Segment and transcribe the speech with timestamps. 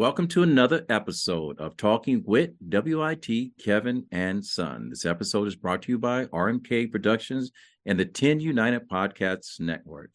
[0.00, 3.28] Welcome to another episode of Talking with WIT
[3.62, 4.88] Kevin and Son.
[4.88, 7.50] This episode is brought to you by RMK Productions
[7.84, 10.12] and the 10 United Podcasts Network.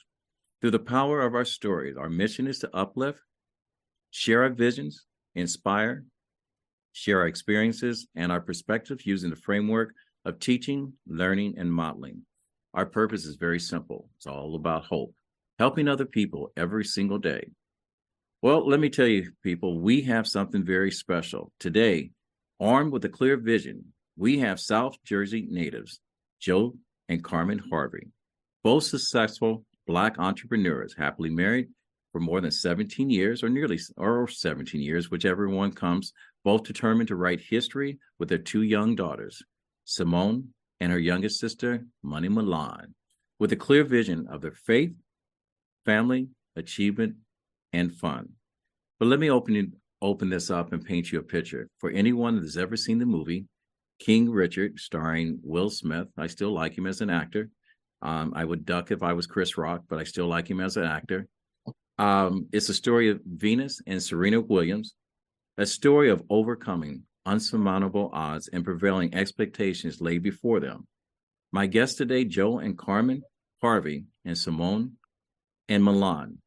[0.59, 3.19] Through the power of our stories, our mission is to uplift,
[4.09, 5.05] share our visions,
[5.35, 6.03] inspire,
[6.93, 9.93] share our experiences and our perspectives using the framework
[10.25, 12.23] of teaching, learning, and modeling.
[12.73, 15.13] Our purpose is very simple it's all about hope,
[15.59, 17.51] helping other people every single day.
[18.45, 21.51] Well, let me tell you, people, we have something very special.
[21.59, 22.11] Today,
[22.59, 23.85] armed with a clear vision,
[24.17, 25.99] we have South Jersey natives,
[26.39, 26.75] Joe
[27.09, 28.11] and Carmen Harvey,
[28.63, 31.69] both successful Black entrepreneurs, happily married
[32.11, 37.07] for more than 17 years or nearly or 17 years, whichever one comes, both determined
[37.07, 39.41] to write history with their two young daughters,
[39.85, 40.49] Simone
[40.79, 42.93] and her youngest sister, Money Milan,
[43.39, 44.93] with a clear vision of their faith,
[45.83, 47.15] family, achievement,
[47.75, 48.29] and fun.
[48.99, 51.67] But let me open open this up and paint you a picture.
[51.79, 53.45] For anyone that has ever seen the movie
[53.99, 57.49] King Richard, starring Will Smith, I still like him as an actor.
[58.01, 60.77] Um, I would duck if I was Chris Rock, but I still like him as
[60.77, 61.27] an actor.
[61.97, 64.95] Um, it's a story of Venus and Serena Williams,
[65.57, 70.87] a story of overcoming unsurmountable odds and prevailing expectations laid before them.
[71.51, 73.23] My guests today, Joe and Carmen
[73.61, 74.93] Harvey and Simone
[75.69, 76.37] and Milan,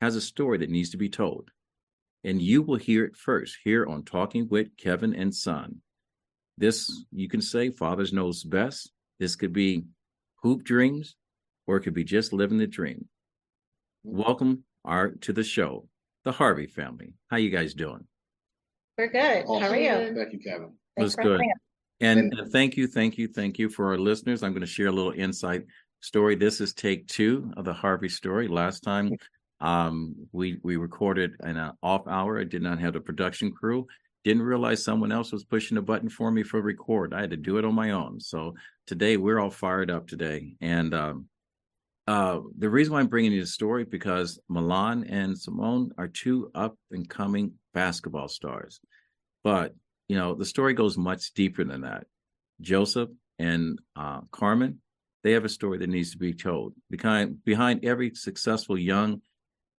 [0.00, 1.50] has a story that needs to be told.
[2.24, 5.76] And you will hear it first here on Talking with Kevin and Son.
[6.58, 8.90] This, you can say, Father's knows best.
[9.18, 9.84] This could be
[10.42, 11.16] hoop dreams,
[11.66, 13.08] or it could be just living the dream.
[14.04, 15.88] Welcome our, to the show,
[16.24, 17.14] the Harvey family.
[17.30, 18.06] How you guys doing?
[18.98, 19.44] We're good.
[19.46, 19.62] Awesome.
[19.62, 20.14] How are you?
[20.14, 20.72] Thank you, Kevin.
[20.96, 21.40] Thanks was good.
[22.00, 24.42] And, and uh, thank you, thank you, thank you for our listeners.
[24.42, 25.64] I'm going to share a little insight
[26.00, 26.34] story.
[26.34, 28.48] This is take two of the Harvey story.
[28.48, 29.16] Last time
[29.60, 32.40] um, we we recorded in an off hour.
[32.40, 33.86] I did not have the production crew.
[34.24, 37.14] Didn't realize someone else was pushing a button for me for record.
[37.14, 38.20] I had to do it on my own.
[38.20, 38.54] So
[38.86, 40.56] today we're all fired up today.
[40.60, 41.26] And um,
[42.08, 46.50] uh, the reason why I'm bringing you the story because Milan and Simone are two
[46.54, 48.80] up and coming basketball stars.
[49.42, 49.74] But
[50.08, 52.04] you know the story goes much deeper than that.
[52.60, 54.80] Joseph and uh, Carmen,
[55.22, 56.74] they have a story that needs to be told.
[56.90, 59.22] Behind behind every successful young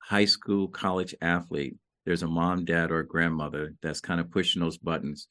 [0.07, 1.75] high school, college athlete,
[2.05, 5.27] there's a mom, dad, or grandmother that's kind of pushing those buttons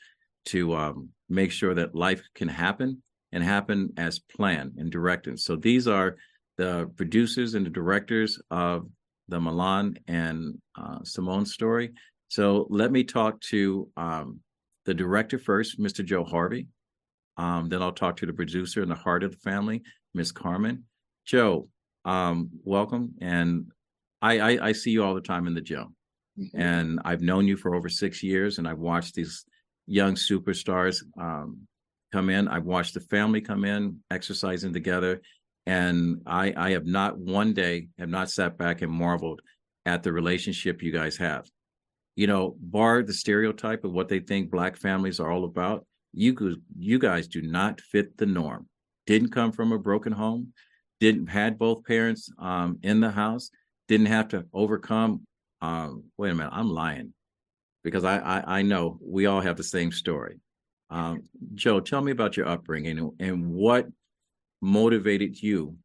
[0.47, 5.39] to um, make sure that life can happen and happen as planned and directed.
[5.39, 6.17] So these are
[6.57, 8.87] the producers and the directors of
[9.29, 11.93] the Milan and uh, Simone story.
[12.27, 14.41] So let me talk to um,
[14.85, 16.03] the director first, Mr.
[16.03, 16.67] Joe Harvey.
[17.37, 20.83] Um, then I'll talk to the producer and the heart of the family, Miss Carmen.
[21.25, 21.69] Joe,
[22.03, 23.71] um, welcome, and
[24.21, 25.95] I, I, I see you all the time in the gym,
[26.39, 26.59] mm-hmm.
[26.59, 29.45] and I've known you for over six years, and I've watched these
[29.87, 31.67] young superstars um,
[32.11, 32.47] come in.
[32.47, 35.21] I've watched the family come in, exercising together,
[35.65, 39.41] and I I have not one day have not sat back and marveled
[39.85, 41.47] at the relationship you guys have.
[42.15, 45.85] You know, bar the stereotype of what they think black families are all about.
[46.13, 48.67] You you guys do not fit the norm.
[49.05, 50.53] Didn't come from a broken home.
[50.99, 53.51] Didn't had both parents um, in the house
[53.87, 55.21] didn't have to overcome.
[55.61, 57.13] Um, wait a minute, I'm lying
[57.83, 60.39] because I, I, I know we all have the same story.
[60.89, 61.23] Um,
[61.53, 63.87] Joe, tell me about your upbringing and, and what
[64.61, 65.77] motivated you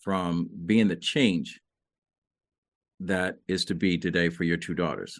[0.00, 1.60] from being the change
[3.00, 5.18] that is to be today for your two daughters.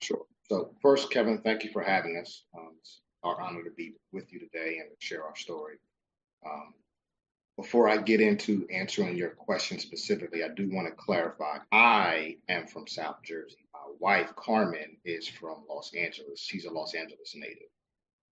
[0.00, 0.22] Sure.
[0.48, 2.44] So first, Kevin, thank you for having us.
[2.56, 5.76] Um, it's our honor to be with you today and to share our story.
[6.46, 6.74] Um,
[7.56, 11.58] before I get into answering your question specifically, I do want to clarify.
[11.70, 13.64] I am from South Jersey.
[13.72, 16.40] My wife, Carmen, is from Los Angeles.
[16.40, 17.68] She's a Los Angeles native.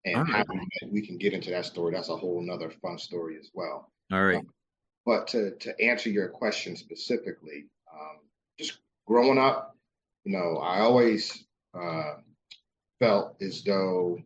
[0.04, 0.46] And right.
[0.90, 1.94] we can get into that story.
[1.94, 3.88] That's a whole nother fun story as well.
[4.12, 4.38] All right.
[4.38, 4.48] Um,
[5.06, 8.18] but to, to answer your question specifically, um,
[8.58, 9.76] just growing up,
[10.24, 11.44] you know, I always
[11.74, 12.14] uh,
[13.00, 14.18] felt as though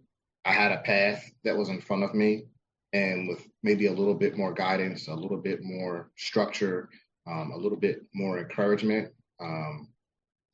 [0.45, 2.45] I had a path that was in front of me
[2.93, 6.89] and with maybe a little bit more guidance, a little bit more structure,
[7.27, 9.89] um, a little bit more encouragement, um,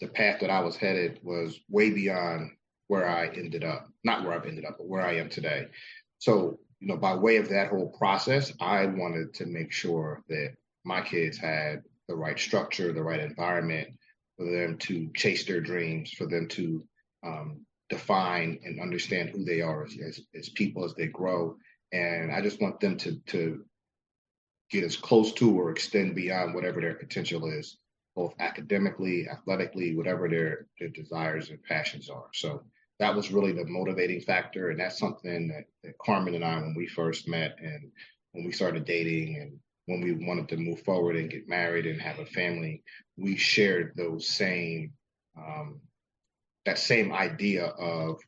[0.00, 2.50] the path that I was headed was way beyond
[2.88, 3.86] where I ended up.
[4.02, 5.66] Not where I've ended up, but where I am today.
[6.18, 10.54] So, you know, by way of that whole process, I wanted to make sure that
[10.84, 13.88] my kids had the right structure, the right environment
[14.38, 16.82] for them to chase their dreams, for them to
[17.24, 17.60] um,
[17.90, 21.56] define and understand who they are as, as, as people as they grow
[21.92, 23.64] and I just want them to to
[24.70, 27.76] get as close to or extend beyond whatever their potential is.
[28.14, 32.28] both academically, athletically, whatever their their desires and passions are.
[32.34, 32.62] So
[32.98, 36.74] that was really the motivating factor, and that's something that, that Carmen and I, when
[36.76, 37.90] we first met and
[38.32, 42.00] when we started dating and when we wanted to move forward and get married and
[42.00, 42.82] have a family,
[43.16, 44.92] we shared those same
[45.36, 45.80] um,
[46.66, 48.20] that same idea of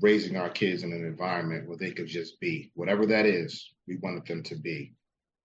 [0.00, 3.72] raising our kids in an environment where they could just be whatever that is.
[3.86, 4.94] We wanted them to be.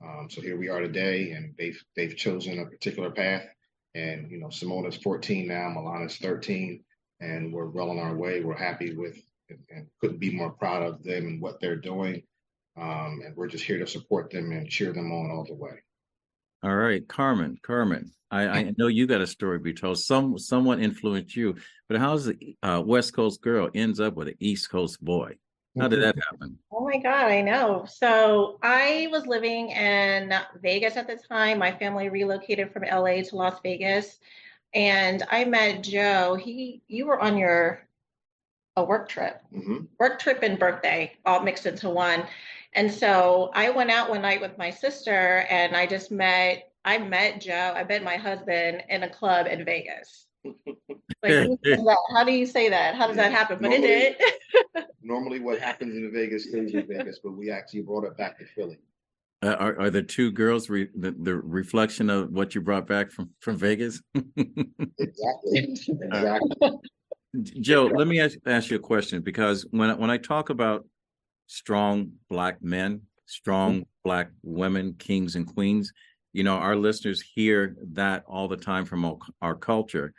[0.03, 3.45] Um, so here we are today, and they've they've chosen a particular path.
[3.95, 6.83] And you know, Simone's 14 now, Milan's 13,
[7.19, 8.41] and we're well on our way.
[8.41, 9.17] We're happy with
[9.49, 12.23] and, and couldn't be more proud of them and what they're doing.
[12.79, 15.81] Um, and we're just here to support them and cheer them on all the way.
[16.63, 20.00] All right, Carmen, Carmen, I, I know you got a story to be told.
[20.00, 21.56] Some someone influenced you,
[21.88, 25.36] but how's the uh, West Coast girl ends up with an East Coast boy?
[25.80, 26.57] How did that happen?
[26.71, 27.86] Oh my God, I know.
[27.88, 31.59] So I was living in Vegas at the time.
[31.59, 34.18] My family relocated from LA to Las Vegas,
[34.74, 36.36] and I met Joe.
[36.36, 37.88] He, you were on your
[38.75, 42.24] a work trip, hmm work trip and birthday all mixed into one.
[42.73, 46.71] And so I went out one night with my sister, and I just met.
[46.85, 47.73] I met Joe.
[47.75, 50.27] I met my husband in a club in Vegas.
[51.23, 51.97] Like, who does that?
[52.13, 52.93] how do you say that?
[52.95, 53.57] How does that happen?
[53.59, 54.15] But it Normally-
[54.75, 54.85] did.
[55.01, 58.45] Normally, what happens in Vegas stays in Vegas, but we actually brought it back to
[58.45, 58.77] Philly.
[59.41, 63.09] Uh, are are the two girls re- the, the reflection of what you brought back
[63.09, 64.01] from from Vegas?
[64.99, 65.75] Exactly.
[66.01, 66.71] exactly.
[67.61, 70.85] Joe, let me ask, ask you a question because when when I talk about
[71.47, 73.83] strong black men, strong mm-hmm.
[74.03, 75.91] black women, kings and queens,
[76.33, 80.13] you know, our listeners hear that all the time from our, our culture,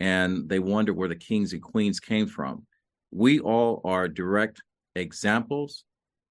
[0.00, 2.66] and they wonder where the kings and queens came from.
[3.12, 4.62] We all are direct
[4.96, 5.84] examples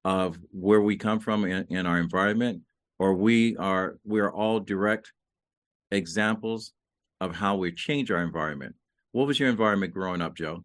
[0.04, 2.63] of where we come from in, in our environment,
[2.98, 5.13] or we are we are all direct
[5.92, 6.74] examples
[7.22, 8.75] of how we change our environment.
[9.12, 10.63] What was your environment growing up, Joe?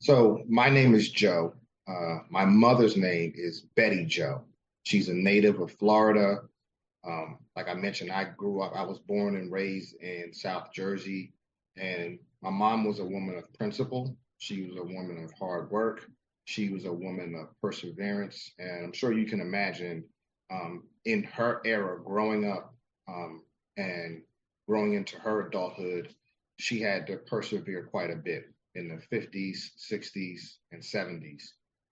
[0.00, 1.54] So my name is Joe.
[1.90, 4.42] Uh, my mother's name is Betty Joe.
[4.84, 6.42] She's a native of Florida.
[7.04, 11.32] Um, like I mentioned, I grew up, I was born and raised in South Jersey,
[11.76, 14.16] and my mom was a woman of principle.
[14.38, 16.08] She was a woman of hard work.
[16.44, 18.52] She was a woman of perseverance.
[18.58, 20.04] And I'm sure you can imagine
[20.50, 22.74] um, in her era growing up
[23.08, 23.42] um,
[23.76, 24.22] and
[24.68, 26.14] growing into her adulthood,
[26.58, 31.42] she had to persevere quite a bit in the 50s, 60s, and 70s.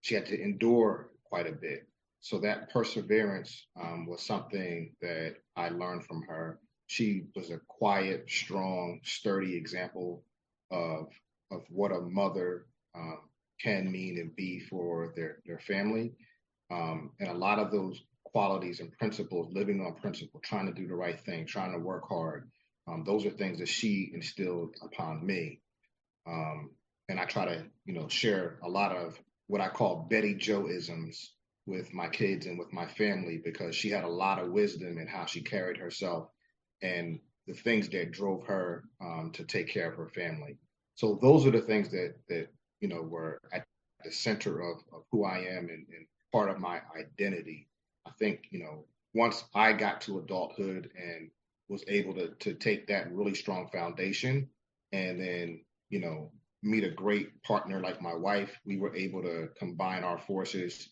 [0.08, 1.87] She had to endure quite a bit.
[2.20, 6.60] So that perseverance um, was something that I learned from her.
[6.87, 10.25] She was a quiet, strong, sturdy example
[10.70, 11.08] of
[11.50, 13.19] of what a mother um,
[13.60, 16.14] can mean and be for their their family.
[16.70, 20.88] Um, and a lot of those qualities and principles, living on principle, trying to do
[20.88, 22.50] the right thing, trying to work hard,
[22.87, 25.60] um, those are things that she instilled upon me.
[26.26, 26.70] Um,
[27.10, 29.19] and I try to, you know, share a lot of
[29.49, 31.33] what I call Betty Joe isms
[31.67, 35.06] with my kids and with my family because she had a lot of wisdom in
[35.06, 36.29] how she carried herself
[36.83, 40.56] and the things that drove her um, to take care of her family.
[40.95, 42.49] So those are the things that that
[42.81, 43.65] you know were at
[44.05, 47.69] the center of, of who I am and, and part of my identity.
[48.06, 48.84] I think you know
[49.15, 51.31] once I got to adulthood and
[51.69, 54.49] was able to to take that really strong foundation
[54.93, 56.31] and then you know
[56.62, 60.88] meet a great partner like my wife, we were able to combine our forces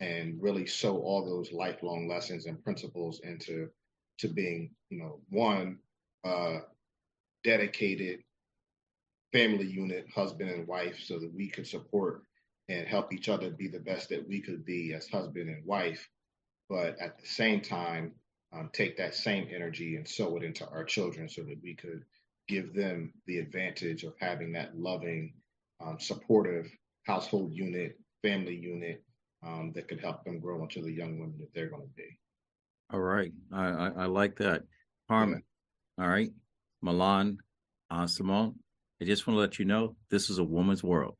[0.00, 3.68] and really sow all those lifelong lessons and principles into
[4.18, 5.78] to being, you know, one
[6.24, 6.58] uh,
[7.44, 8.20] dedicated
[9.32, 12.22] family unit, husband and wife, so that we could support
[12.68, 16.08] and help each other be the best that we could be as husband and wife.
[16.68, 18.12] But at the same time,
[18.52, 22.04] um, take that same energy and sow it into our children so that we could
[22.48, 25.34] give them the advantage of having that loving,
[25.84, 26.66] um, supportive
[27.06, 29.02] household unit, family unit
[29.46, 32.18] um, that could help them grow into the young women that they're going to be.
[32.92, 34.62] All right, I I, I like that,
[35.08, 35.42] Carmen.
[36.00, 36.30] All right,
[36.82, 37.38] Milan,
[37.90, 38.54] uh, Simone.
[39.00, 41.16] I just want to let you know this is a woman's world.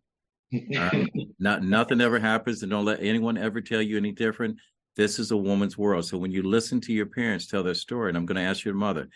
[0.53, 1.09] Right?
[1.39, 4.57] Not nothing ever happens, and don't let anyone ever tell you any different.
[4.97, 6.07] This is a woman's world.
[6.07, 8.65] So when you listen to your parents tell their story, and I'm going to ask
[8.65, 9.09] your mother,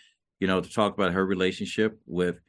[0.42, 2.40] you know, to talk about her relationship with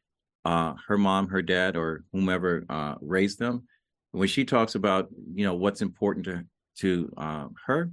[0.45, 3.67] uh, her mom, her dad, or whomever uh, raised them.
[4.13, 6.43] When she talks about, you know, what's important to
[6.79, 7.91] to uh, her,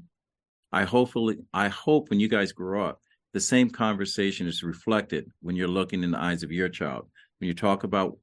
[0.72, 3.02] I hopefully, I hope when you guys grow up,
[3.34, 7.06] the same conversation is reflected when you're looking in the eyes of your child.
[7.38, 8.16] When you talk about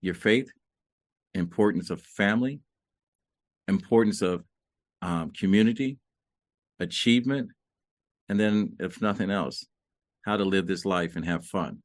[0.00, 0.50] your faith,
[1.34, 2.58] importance of family,
[3.68, 4.42] importance of
[5.00, 5.98] um, community,
[6.80, 7.50] achievement,
[8.28, 9.64] and then if nothing else,
[10.24, 11.82] how to live this life and have fun.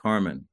[0.00, 0.46] Carmen,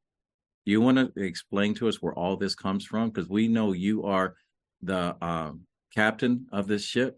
[0.66, 3.10] you want to explain to us where all this comes from?
[3.10, 4.36] Because we know you are
[4.82, 5.62] the um,
[5.94, 7.18] captain of this ship.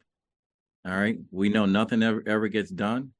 [0.85, 1.17] All right.
[1.31, 3.11] We know nothing ever, ever gets done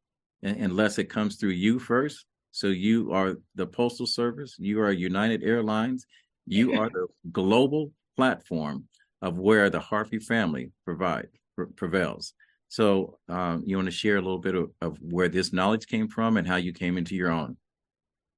[0.41, 2.25] unless it comes through you first.
[2.51, 6.05] So you are the Postal Service, you are United Airlines,
[6.46, 8.86] you are the global platform
[9.22, 11.27] of where the Harvey family provide
[11.75, 12.34] prevails.
[12.70, 16.08] So um, you want to share a little bit of, of, where this knowledge came
[16.08, 17.58] from and how you came into your own?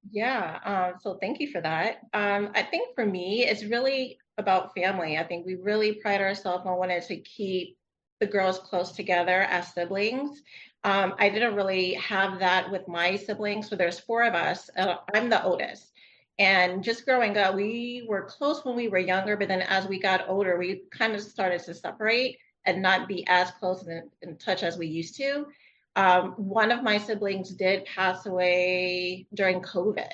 [0.10, 1.98] Yeah, uh, so thank you for that.
[2.14, 5.18] Um, I think for me, it's really about family.
[5.18, 7.78] I think we really pride ourselves on wanting to keep
[8.22, 10.42] the girls close together as siblings.
[10.86, 13.70] Um, I didn't really have that with my siblings.
[13.70, 14.70] So there's four of us.
[14.78, 15.92] Uh, I'm the oldest.
[16.40, 20.00] And just growing up, we were close when we were younger, but then as we
[20.00, 24.38] got older, we kind of started to separate and not be as close and in
[24.38, 25.48] touch as we used to.
[25.96, 30.08] Um, one of my siblings did pass away during COVID.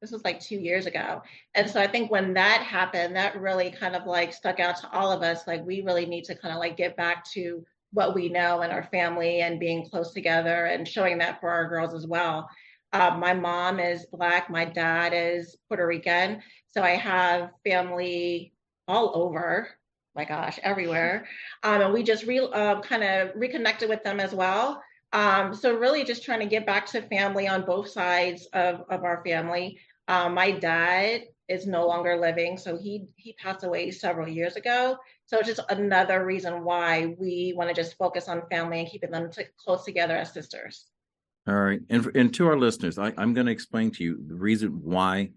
[0.00, 1.22] This was like two years ago.
[1.54, 4.90] And so I think when that happened, that really kind of like stuck out to
[4.92, 5.46] all of us.
[5.46, 8.72] Like, we really need to kind of like get back to what we know and
[8.72, 12.48] our family and being close together and showing that for our girls as well.
[12.92, 16.42] Uh, my mom is Black, my dad is Puerto Rican.
[16.68, 18.52] So I have family
[18.86, 19.68] all over
[20.14, 21.26] my gosh, everywhere.
[21.62, 24.82] Um, and we just re, uh, kind of reconnected with them as well.
[25.12, 29.04] Um, so really just trying to get back to family on both sides of, of
[29.04, 29.78] our family.
[30.06, 34.96] Um, my dad is no longer living, so he he passed away several years ago.
[35.26, 39.10] So it's just another reason why we want to just focus on family and keeping
[39.10, 39.30] them
[39.62, 40.86] close together as sisters.
[41.46, 44.34] All right, and and to our listeners, I, I'm going to explain to you the
[44.34, 45.30] reason why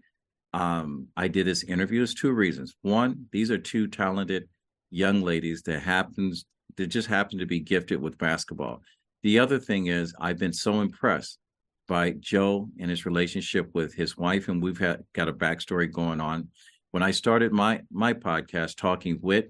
[0.54, 2.76] um, I did this interview is two reasons.
[2.82, 4.50] One, these are two talented
[4.92, 6.46] young ladies that happens
[6.78, 8.82] that just happen to be gifted with basketball.
[9.24, 11.40] The other thing is I've been so impressed
[11.88, 16.22] by Joe and his relationship with his wife, and we've had got a backstory going
[16.22, 16.50] on.
[16.92, 19.46] When I started my my podcast talking with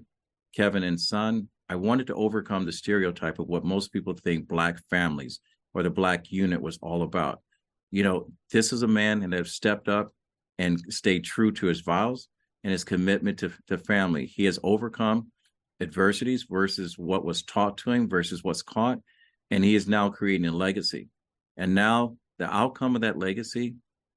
[0.54, 4.78] Kevin and Son, I wanted to overcome the stereotype of what most people think black
[4.90, 5.40] families
[5.74, 7.40] or the black unit was all about.
[7.90, 10.12] You know, this is a man that has stepped up
[10.58, 12.28] and stayed true to his vows
[12.64, 14.26] and his commitment to, to family.
[14.26, 15.30] He has overcome
[15.80, 18.98] adversities versus what was taught to him versus what's caught.
[19.50, 21.08] And he is now creating a legacy.
[21.56, 23.74] And now the outcome of that legacy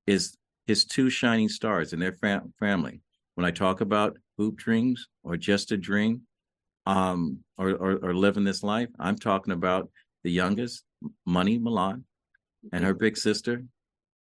[0.08, 0.38] is
[0.68, 3.02] his two shining stars in their fam- family.
[3.36, 6.22] When I talk about hoop dreams or just a dream,
[6.86, 9.90] um, or, or, or living this life, I'm talking about
[10.24, 10.84] the youngest,
[11.26, 12.06] Money Milan,
[12.72, 13.64] and her big sister,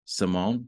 [0.06, 0.68] Simone.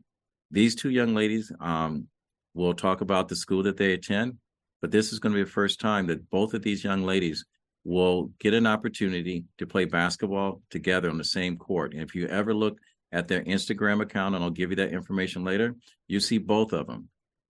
[0.51, 2.07] These two young ladies, um,
[2.55, 4.37] We'll talk about the school that they attend,
[4.81, 7.45] but this is going to be the first time that both of these young ladies
[7.83, 11.93] will get an opportunity to play basketball together on the same court.
[11.93, 12.79] And if you ever look
[13.11, 15.75] at their Instagram account, and I'll give you that information later,
[16.07, 17.09] you see both of them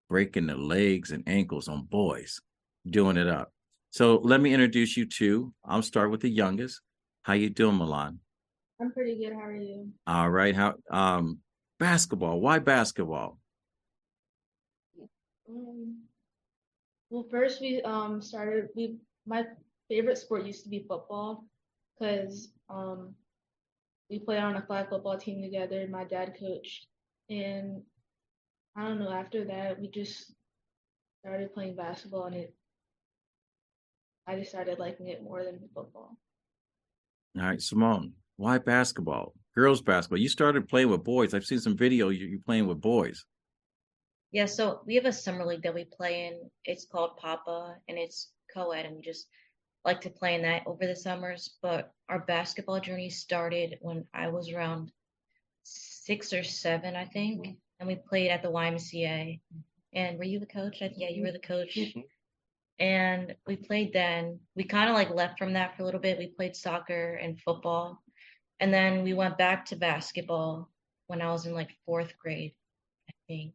[0.10, 2.42] breaking their legs and ankles on boys,
[2.90, 3.54] doing it up.
[3.92, 5.54] So let me introduce you to.
[5.64, 6.82] I'll start with the youngest.
[7.24, 8.20] How you doing, Milan?
[8.82, 9.34] I'm pretty good.
[9.34, 9.92] How are you?
[10.06, 10.56] All right.
[10.56, 11.40] How um
[11.80, 12.42] basketball?
[12.42, 13.40] Why basketball?
[15.50, 15.98] Um,
[17.10, 18.70] well, first we um started.
[18.76, 19.46] We my
[19.90, 21.46] favorite sport used to be football,
[22.00, 23.14] cause um
[24.10, 25.88] we played on a flag football team together.
[25.90, 26.88] My dad coached,
[27.30, 27.82] and
[28.76, 29.12] I don't know.
[29.12, 30.34] After that, we just
[31.22, 32.56] started playing basketball, and it.
[34.28, 36.18] I just started liking it more than football.
[37.38, 39.34] All right, Simone, why basketball?
[39.54, 40.20] Girls basketball.
[40.20, 41.34] You started playing with boys.
[41.34, 43.26] I've seen some video you you playing with boys.
[44.32, 46.50] Yeah, so we have a summer league that we play in.
[46.66, 49.28] It's called Papa, and it's co-ed, and we just
[49.86, 51.58] like to play in that over the summers.
[51.62, 54.92] But our basketball journey started when I was around
[55.64, 57.54] six or seven, I think, mm-hmm.
[57.80, 59.40] and we played at the YMCA.
[59.94, 60.82] And were you the coach?
[60.82, 61.76] yeah, you were the coach.
[61.76, 62.02] Mm-hmm.
[62.80, 64.40] And we played then.
[64.56, 66.18] We kind of like left from that for a little bit.
[66.18, 68.02] We played soccer and football,
[68.60, 70.70] and then we went back to basketball
[71.08, 72.54] when I was in like fourth grade,
[73.08, 73.54] I think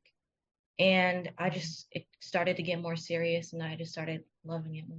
[0.81, 4.89] and I just it started to get more serious, and I just started loving it
[4.89, 4.99] more.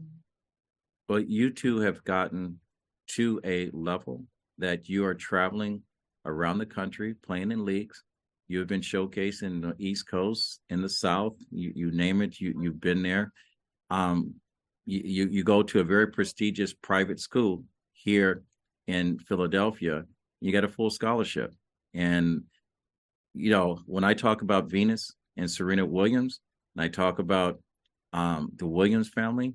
[1.08, 2.60] But you two have gotten
[3.16, 4.24] to a level
[4.60, 5.82] that you are traveling
[6.24, 8.04] around the country playing in leagues.
[8.48, 11.36] You have been showcased in the East Coast, in the South.
[11.50, 13.34] You you name it, you you've been there.
[13.90, 14.36] Um,
[14.86, 18.44] you, you you go to a very prestigious private school here
[18.86, 20.06] in Philadelphia.
[20.42, 21.56] You get a full scholarship,
[21.96, 22.44] and
[23.34, 26.40] you know when I talk about Venus, and Serena Williams,
[26.76, 27.60] and I talk about
[28.14, 29.54] um, the Williams family,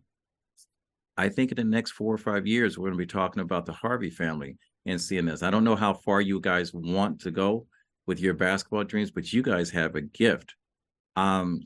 [1.17, 3.67] I think in the next four or five years, we're going to be talking about
[3.67, 5.43] the Harvey family and seeing this.
[5.43, 7.67] I don't know how far you guys want to go,
[8.07, 10.55] with your basketball dreams, but you guys have a gift.
[11.17, 11.63] Um,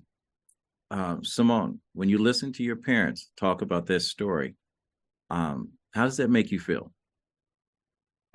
[0.91, 4.57] um, Simone, when you listen to your parents talk about this story,
[5.29, 6.93] um, how does that make you feel?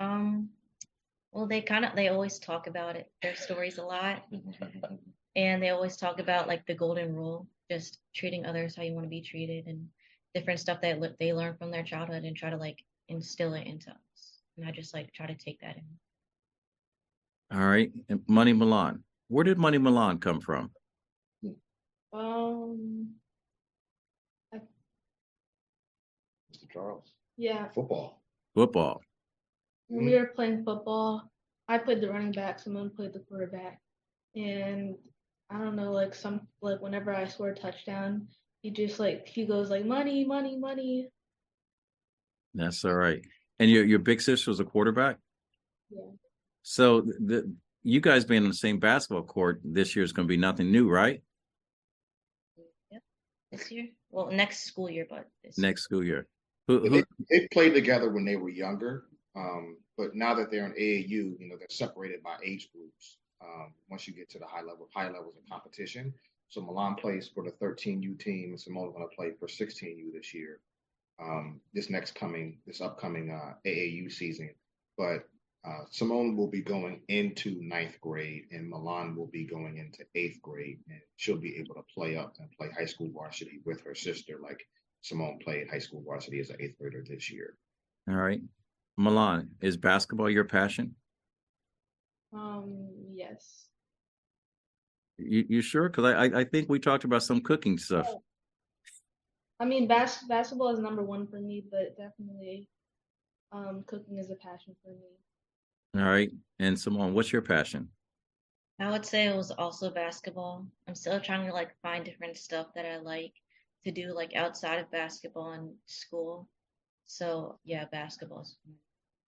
[0.00, 0.50] Um,
[1.32, 4.22] well, they kind of they always talk about it, their stories a lot,
[5.36, 9.04] and they always talk about like the golden rule, just treating others how you want
[9.04, 9.86] to be treated, and
[10.34, 13.66] different stuff that le- they learn from their childhood and try to like instill it
[13.66, 14.40] into us.
[14.56, 15.84] And I just like try to take that in.
[17.56, 17.92] All right.
[18.08, 19.04] And Money Milan.
[19.28, 20.70] Where did Money Milan come from?
[22.12, 23.10] Um,
[24.54, 24.60] Mr.
[26.72, 28.22] Charles, yeah, football.
[28.54, 29.02] Football.
[29.88, 31.30] when we were playing football,
[31.68, 33.80] I played the running back, Simone played the quarterback.
[34.34, 34.94] And
[35.50, 38.28] I don't know, like some like whenever I score a touchdown,
[38.62, 41.08] he just like he goes like money, money, money.
[42.54, 43.24] That's all right.
[43.58, 45.18] And your your big sister was a quarterback?
[45.90, 46.10] Yeah.
[46.62, 50.32] So the you guys being on the same basketball court this year is going to
[50.32, 51.22] be nothing new, right?
[52.90, 53.02] Yep.
[53.52, 56.26] This year, well, next school year, but this Next school year.
[56.66, 59.04] Who, who, They, they played together when they were younger,
[59.36, 63.18] um, but now that they're in AAU, you know, they're separated by age groups.
[63.42, 66.14] Um, once you get to the high level, high levels of competition.
[66.48, 70.32] So Milan plays for the 13U team, and Simone's going to play for 16U this
[70.32, 70.60] year.
[71.20, 74.50] Um, this next coming, this upcoming uh, AAU season.
[74.96, 75.28] But
[75.66, 80.40] uh, Simone will be going into ninth grade, and Milan will be going into eighth
[80.40, 83.94] grade, and she'll be able to play up and play high school varsity with her
[83.94, 84.64] sister, like
[85.02, 87.56] Simone played high school varsity as an eighth grader this year.
[88.08, 88.40] all right.
[88.96, 90.94] Milan, is basketball your passion?
[92.32, 92.88] Um,
[93.36, 93.68] yes.
[95.18, 95.88] You you sure?
[95.88, 98.08] Because I, I I think we talked about some cooking stuff.
[99.58, 102.68] I mean, bas- basketball is number one for me, but definitely,
[103.52, 106.02] um, cooking is a passion for me.
[106.02, 106.30] All right.
[106.58, 107.88] And Simone, what's your passion?
[108.78, 110.66] I would say it was also basketball.
[110.86, 113.32] I'm still trying to like find different stuff that I like
[113.84, 116.48] to do like outside of basketball and school.
[117.06, 118.42] So yeah, basketball.
[118.42, 118.56] is.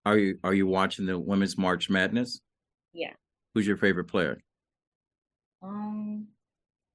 [0.05, 2.41] Are you are you watching the Women's March Madness?
[2.93, 3.13] Yeah.
[3.53, 4.39] Who's your favorite player?
[5.61, 6.27] Um,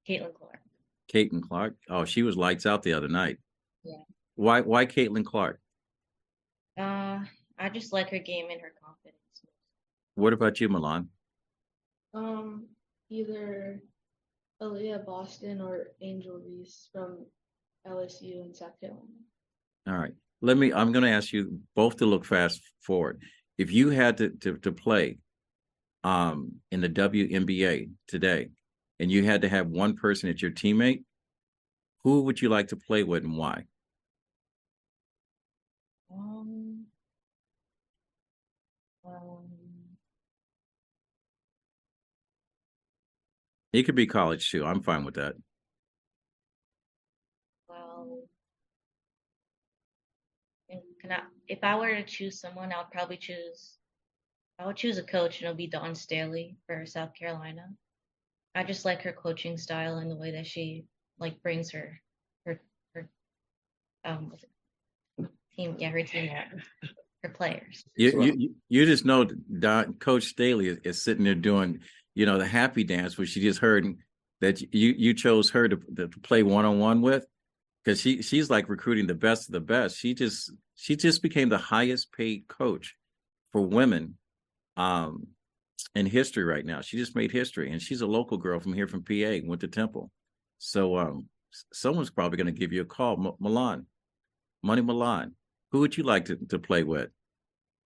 [0.07, 0.59] Caitlin Clark.
[1.13, 1.75] Caitlin Clark.
[1.89, 3.37] Oh, she was lights out the other night.
[3.83, 4.03] Yeah.
[4.35, 5.59] Why why Caitlin Clark?
[6.79, 7.19] Uh,
[7.57, 9.15] I just like her game and her confidence.
[10.15, 11.09] What about you, Milan?
[12.13, 12.67] Um,
[13.09, 13.81] either
[14.61, 17.25] Aliyah Boston or Angel Reese from
[17.87, 19.03] LSU in South Carolina.
[19.87, 20.13] All right.
[20.41, 23.21] Let me I'm gonna ask you both to look fast forward.
[23.57, 25.17] If you had to to, to play
[26.05, 28.49] um in the WNBA today
[28.99, 31.03] and you had to have one person as your teammate,
[32.03, 33.63] who would you like to play with and why?
[36.13, 36.85] Um,
[39.03, 39.47] um,
[43.73, 44.63] It could be college too.
[44.63, 45.35] I'm fine with that.
[47.67, 48.19] well,
[51.01, 53.77] can I, if I were to choose someone, I would probably choose,
[54.59, 57.67] I would choose a coach, and it'll be Dawn Staley for South Carolina.
[58.53, 60.85] I just like her coaching style and the way that she
[61.19, 61.99] like brings her,
[62.45, 62.61] her,
[62.93, 63.09] her,
[64.05, 64.31] um,
[65.55, 66.45] team, yeah, her team, out,
[67.23, 67.83] her players.
[67.97, 71.81] You So- you you- you just know Dawn Coach Staley is, is sitting there doing,
[72.13, 73.85] you know, the happy dance, which she just heard
[74.39, 77.25] that you you chose her to, to play one on one with,
[77.83, 79.97] because she she's like recruiting the best of the best.
[79.97, 82.95] She just she just became the highest paid coach
[83.51, 84.17] for women,
[84.77, 85.27] um,
[85.95, 86.81] in history right now.
[86.81, 89.67] She just made history, and she's a local girl from here from PA, went to
[89.67, 90.11] Temple.
[90.57, 91.27] So um,
[91.73, 93.85] someone's probably going to give you a call, M- Milan,
[94.63, 95.33] Money Milan.
[95.71, 97.09] Who would you like to, to play with?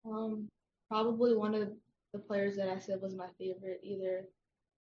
[0.06, 0.47] Um,
[0.89, 1.69] probably one of
[2.13, 4.25] the players that I said was my favorite, either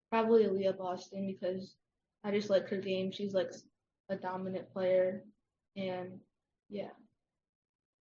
[0.09, 1.75] probably Aliyah Boston because
[2.23, 3.11] I just like her game.
[3.11, 3.51] She's like
[4.09, 5.23] a dominant player,
[5.75, 6.19] and
[6.69, 6.89] yeah.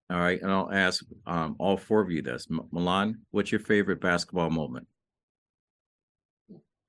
[0.09, 2.47] All right, and I'll ask um, all four of you this.
[2.49, 4.87] M- Milan, what's your favorite basketball moment?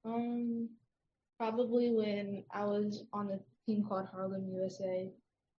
[0.05, 0.69] Um,
[1.37, 5.11] probably when I was on a team called Harlem USA,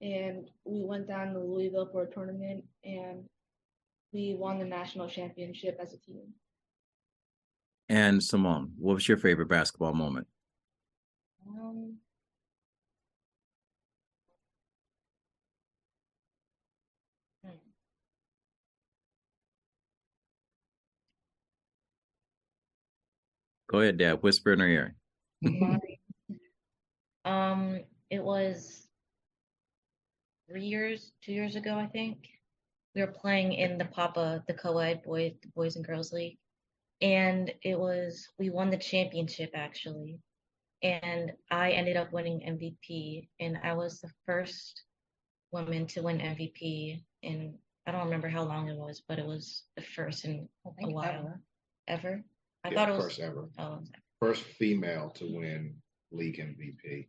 [0.01, 3.25] and we went down to Louisville for a tournament, and
[4.13, 6.33] we won the national championship as a team.
[7.89, 10.29] And Simone, what was your favorite basketball moment?
[11.49, 11.97] Um,
[23.71, 24.23] Go ahead, Dad.
[24.23, 24.95] Whisper in her ear.
[27.25, 28.87] Um, it was
[30.49, 32.17] three years, two years ago, I think.
[32.95, 36.39] We were playing in the Papa, the co-ed boys, the Boys and Girls League,
[37.03, 40.19] and it was we won the championship actually,
[40.83, 44.85] and I ended up winning MVP, and I was the first
[45.53, 49.65] woman to win MVP in I don't remember how long it was, but it was
[49.77, 50.49] the first in
[50.83, 51.41] a while ever.
[51.87, 52.25] ever.
[52.65, 53.49] I Yeah, thought it was first ever.
[53.59, 53.81] oh
[54.21, 55.77] First female to win
[56.11, 57.07] league MVP.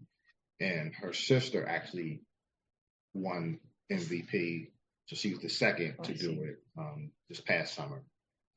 [0.59, 2.21] And her sister actually
[3.13, 3.59] won
[3.91, 4.67] MVP.
[5.07, 6.33] So she was the second Oh, to I do see.
[6.35, 8.03] it um, this past summer.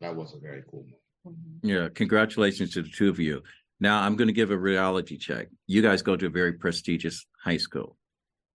[0.00, 0.84] That was a very cool
[1.24, 1.34] one.
[1.34, 1.58] mhm.
[1.62, 3.42] Yeah, congratulations to the two of you.
[3.80, 5.48] Now I'm going to give a reality check.
[5.66, 7.96] You guys go to a very prestigious high school.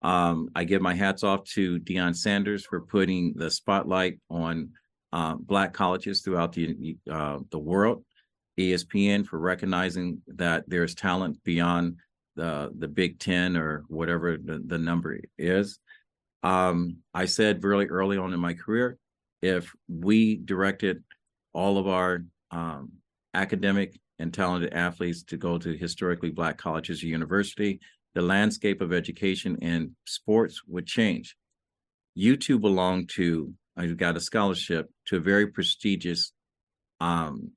[0.01, 4.71] Um, I give my hats off to Deion Sanders for putting the spotlight on
[5.13, 8.03] uh, Black colleges throughout the uh, the world.
[8.59, 11.97] ESPN for recognizing that there's talent beyond
[12.35, 15.79] the the Big Ten or whatever the, the number is.
[16.41, 18.97] Um, I said really early on in my career,
[19.41, 21.03] if we directed
[21.53, 22.91] all of our um,
[23.33, 27.79] academic and talented athletes to go to historically black colleges or university,
[28.13, 31.35] the landscape of education and sports would change.
[32.15, 36.31] You two belong to, I got a scholarship to a very prestigious
[36.99, 37.51] um,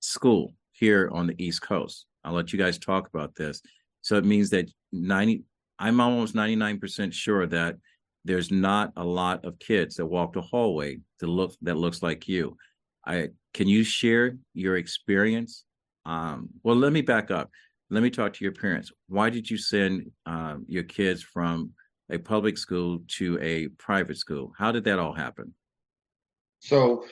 [0.00, 2.06] school here on the East Coast.
[2.24, 3.62] I'll let you guys talk about this.
[4.02, 5.44] So it means that 90,
[5.78, 7.76] I'm almost 99% sure that
[8.24, 12.28] there's not a lot of kids that walk the hallway that look that looks like
[12.28, 12.56] you.
[13.06, 15.64] I can you share your experience?
[16.04, 17.50] Um, well, let me back up.
[17.88, 18.92] Let me talk to your parents.
[19.08, 21.72] Why did you send um, your kids from
[22.10, 24.52] a public school to a private school?
[24.56, 25.54] How did that all happen?
[26.60, 27.04] So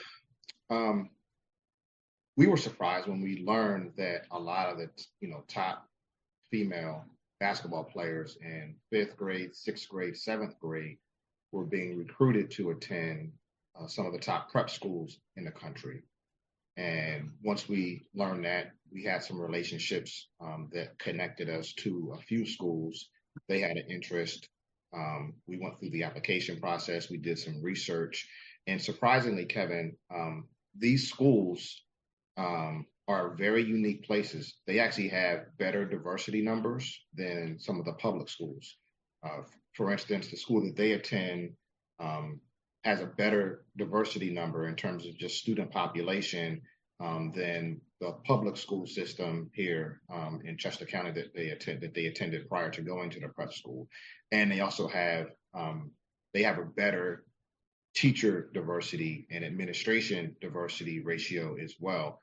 [0.69, 1.09] um,
[2.39, 5.85] we were surprised when we learned that a lot of the you know top
[6.49, 7.03] female
[7.41, 10.97] basketball players in fifth grade, sixth grade, seventh grade
[11.51, 13.33] were being recruited to attend
[13.77, 16.01] uh, some of the top prep schools in the country.
[16.77, 22.21] And once we learned that, we had some relationships um, that connected us to a
[22.21, 23.09] few schools.
[23.49, 24.47] They had an interest.
[24.95, 27.09] Um, we went through the application process.
[27.09, 28.25] We did some research.
[28.65, 30.47] And surprisingly, Kevin, um,
[30.77, 31.81] these schools
[32.39, 34.55] um, are very unique places.
[34.65, 38.77] They actually have better diversity numbers than some of the public schools.
[39.23, 39.41] Uh,
[39.75, 41.51] for instance, the school that they attend
[41.99, 42.39] um,
[42.83, 46.61] has a better diversity number in terms of just student population
[47.01, 51.93] um, than the public school system here um, in Chester County that they attend that
[51.93, 53.87] they attended prior to going to the prep school,
[54.31, 55.91] and they also have um,
[56.33, 57.25] they have a better
[57.95, 62.21] teacher diversity and administration diversity ratio as well.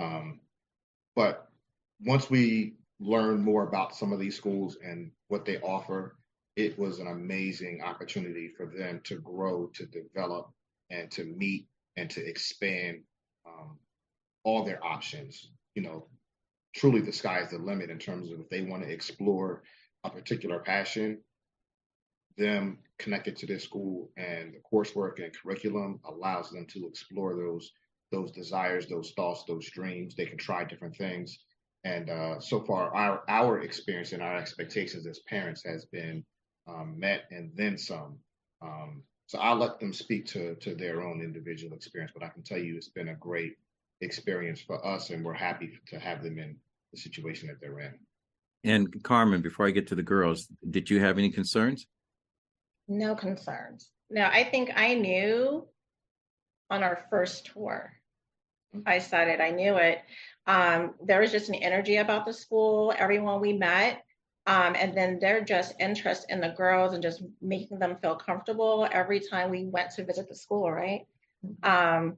[0.00, 0.40] Um,
[1.14, 1.48] but
[2.00, 6.16] once we learned more about some of these schools and what they offer,
[6.56, 10.50] it was an amazing opportunity for them to grow, to develop,
[10.90, 13.00] and to meet and to expand
[13.46, 13.78] um,
[14.44, 15.50] all their options.
[15.74, 16.06] You know,
[16.74, 19.62] truly the sky is the limit in terms of if they want to explore
[20.04, 21.18] a particular passion,
[22.36, 27.72] them connected to this school and the coursework and curriculum allows them to explore those
[28.10, 30.14] those desires, those thoughts, those dreams.
[30.14, 31.38] They can try different things.
[31.84, 36.24] And uh, so far, our our experience and our expectations as parents has been
[36.68, 38.18] um, met and then some.
[38.62, 42.42] Um, so I'll let them speak to to their own individual experience, but I can
[42.42, 43.54] tell you it's been a great
[44.02, 46.56] experience for us, and we're happy to have them in
[46.92, 47.94] the situation that they're in.
[48.64, 51.86] And Carmen, before I get to the girls, did you have any concerns?
[52.88, 53.90] No concerns.
[54.10, 55.66] No, I think I knew
[56.68, 57.92] on our first tour.
[58.86, 60.00] I said it, I knew it.
[60.46, 64.04] Um, there was just an energy about the school, everyone we met.
[64.46, 68.88] Um, and then their just interest in the girls and just making them feel comfortable
[68.90, 71.06] every time we went to visit the school, right?
[71.62, 72.16] Um,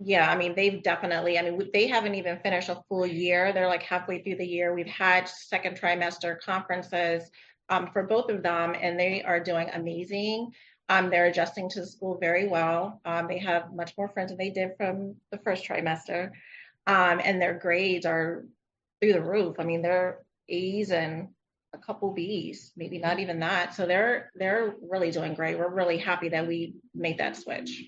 [0.00, 3.52] yeah, I mean, they've definitely, I mean, they haven't even finished a full year.
[3.52, 4.72] They're like halfway through the year.
[4.72, 7.28] We've had second trimester conferences
[7.68, 10.52] um, for both of them, and they are doing amazing.
[10.88, 13.00] Um, they're adjusting to the school very well.
[13.04, 16.30] Um, they have much more friends than they did from the first trimester.
[16.86, 18.46] Um, and their grades are
[19.00, 19.56] through the roof.
[19.58, 21.28] I mean, they're A's and
[21.74, 23.74] a couple B's, maybe not even that.
[23.74, 25.58] So they're they're really doing great.
[25.58, 27.84] We're really happy that we made that switch.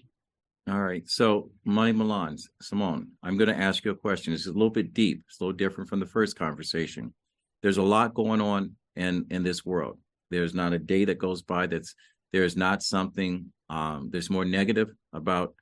[0.68, 1.08] All right.
[1.08, 4.34] So, Money Milans, Simone, I'm going to ask you a question.
[4.34, 5.24] It's a little bit deep.
[5.26, 7.14] It's a little different from the first conversation.
[7.62, 9.98] There's a lot going on in in this world.
[10.30, 11.94] There's not a day that goes by that's
[12.32, 13.52] there's not something.
[13.68, 15.54] Um, there's more negative about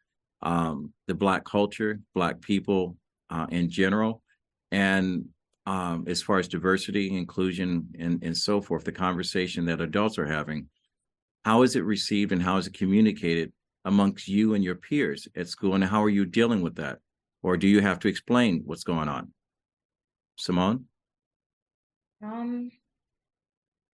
[0.42, 2.96] um, the black culture, black people
[3.30, 4.22] uh, in general,
[4.70, 5.26] and
[5.66, 8.84] um, as far as diversity, inclusion, and and so forth.
[8.84, 10.68] The conversation that adults are having.
[11.44, 13.52] How is it received and how is it communicated
[13.84, 16.98] amongst you and your peers at school and how are you dealing with that
[17.42, 19.32] or do you have to explain what's going on?
[20.36, 20.86] Simone?
[22.22, 22.70] Um,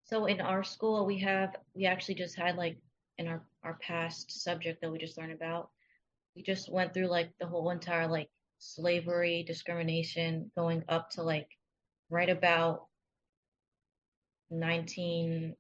[0.05, 2.79] so in our school, we have, we actually just had like
[3.19, 5.71] in our, our past subject that we just learned about,
[6.37, 11.49] we just went through like the whole entire like slavery, discrimination, going up to like
[12.11, 12.87] right about
[14.51, 15.55] nineteen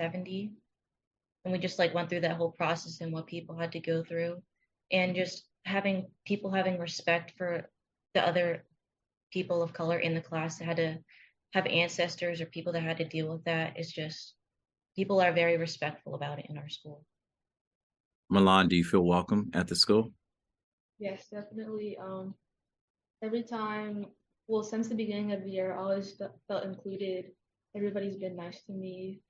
[0.00, 0.52] seventy.
[1.44, 4.04] And we just like went through that whole process and what people had to go
[4.04, 4.42] through
[4.92, 7.68] and just having people having respect for
[8.14, 8.64] the other
[9.32, 10.98] people of color in the class that had to
[11.52, 13.74] have ancestors or people that had to deal with that.
[13.76, 14.34] It's just
[14.96, 17.04] people are very respectful about it in our school.
[18.30, 20.12] Milan, do you feel welcome at the school?
[20.98, 21.98] Yes, definitely.
[21.98, 22.34] Um,
[23.22, 24.06] every time,
[24.48, 27.32] well, since the beginning of the year, I always felt included.
[27.76, 29.20] Everybody's been nice to me.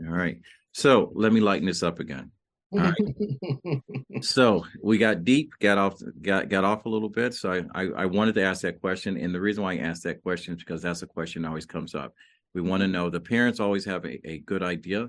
[0.00, 0.40] All right.
[0.72, 2.30] So let me lighten this up again.
[2.72, 2.94] All right.
[4.22, 7.34] So we got deep, got off, got got off a little bit.
[7.34, 10.04] So I, I I wanted to ask that question, and the reason why I asked
[10.04, 12.14] that question is because that's a question that always comes up.
[12.54, 15.08] We want to know the parents always have a, a good idea,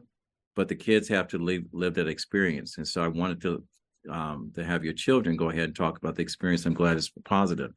[0.55, 2.77] but the kids have to live live that experience.
[2.77, 3.63] And so I wanted to
[4.09, 6.65] um to have your children go ahead and talk about the experience.
[6.65, 7.71] I'm glad it's positive.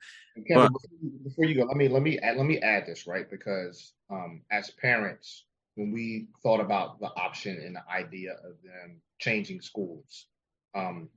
[0.49, 2.85] Kevin, But- before you- before you go, let me let me add, let me add
[2.87, 5.45] this right because um, as parents,
[5.77, 10.27] when we thought about the option and the idea of them changing schools,
[10.75, 11.09] um,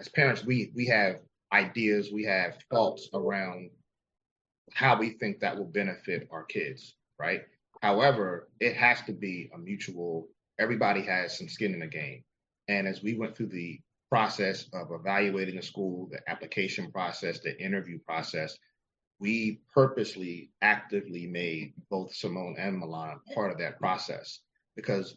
[0.00, 1.20] as parents, we we have
[1.52, 3.70] ideas, we have thoughts around
[4.72, 7.42] how we think that will benefit our kids, right?
[7.80, 10.28] However, it has to be a mutual.
[10.58, 12.24] Everybody has some skin in the game,
[12.68, 17.58] and as we went through the process of evaluating a school, the application process, the
[17.62, 18.56] interview process,
[19.18, 24.40] we purposely actively made both Simone and Milan part of that process
[24.74, 25.16] because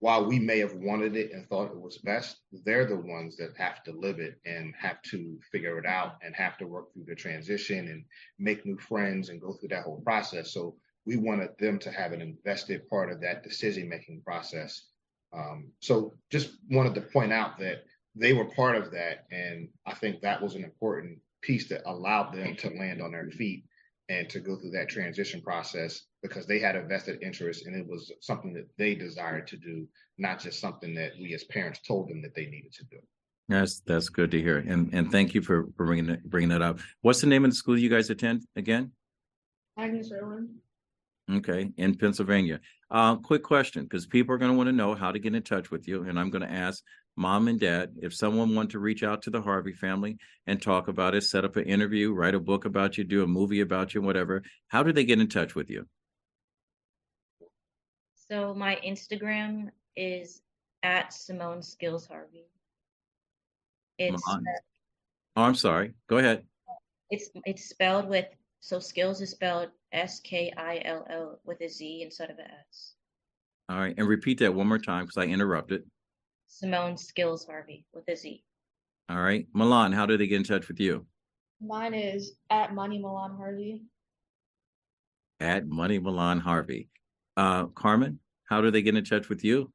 [0.00, 3.56] while we may have wanted it and thought it was best, they're the ones that
[3.56, 7.06] have to live it and have to figure it out and have to work through
[7.06, 8.04] the transition and
[8.38, 10.52] make new friends and go through that whole process.
[10.52, 14.88] So we wanted them to have an invested part of that decision making process.
[15.32, 19.94] Um, so just wanted to point out that they were part of that, and I
[19.94, 23.64] think that was an important piece that allowed them to land on their feet
[24.08, 27.86] and to go through that transition process because they had a vested interest and it
[27.88, 29.86] was something that they desired to do,
[30.18, 32.98] not just something that we as parents told them that they needed to do.
[33.48, 36.62] That's that's good to hear, and and thank you for for bringing that bringing that
[36.62, 36.80] up.
[37.02, 38.90] What's the name of the school you guys attend again?
[39.78, 40.56] Agnes Irwin.
[41.30, 42.60] Okay, in Pennsylvania.
[42.90, 45.42] Uh, quick question, because people are going to want to know how to get in
[45.42, 46.84] touch with you, and I'm going to ask
[47.16, 50.86] mom and dad if someone want to reach out to the Harvey family and talk
[50.86, 53.94] about it, set up an interview, write a book about you, do a movie about
[53.94, 54.42] you, whatever.
[54.68, 55.86] How do they get in touch with you?
[58.28, 60.42] So my Instagram is
[60.82, 62.46] at Simone Skills Harvey.
[63.98, 64.22] It's?
[65.36, 65.94] Oh, I'm sorry.
[66.08, 66.44] Go ahead.
[67.10, 68.26] it's it's spelled with
[68.60, 72.44] so skills is spelled S K I L L with a Z instead of a
[72.44, 72.94] S.
[73.68, 75.82] All right, and repeat that one more time because I interrupted.
[76.46, 78.42] Simone Skills Harvey with a Z.
[79.08, 81.06] All right, Milan, how do they get in touch with you?
[81.60, 83.82] Mine is at Money Milan Harvey.
[85.40, 86.88] At Money Milan Harvey.
[87.36, 89.72] Uh, Carmen, how do they get in touch with you?